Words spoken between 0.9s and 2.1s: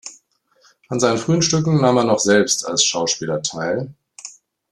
seinen frühen Stücken nahm er